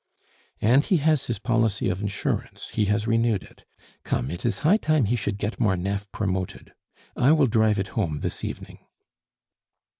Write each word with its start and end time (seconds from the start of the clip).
"And 0.63 0.83
he 0.83 0.97
has 0.97 1.25
his 1.25 1.37
policy 1.37 1.87
of 1.87 2.01
insurance; 2.01 2.69
he 2.69 2.85
has 2.85 3.05
renewed 3.05 3.43
it. 3.43 3.65
Come, 4.03 4.31
it 4.31 4.43
is 4.47 4.57
high 4.65 4.77
time 4.77 5.05
he 5.05 5.15
should 5.15 5.37
get 5.37 5.59
Marneffe 5.59 6.11
promoted. 6.11 6.73
I 7.15 7.31
will 7.33 7.45
drive 7.45 7.77
it 7.77 7.89
home 7.89 8.21
this 8.21 8.43
evening." 8.43 8.79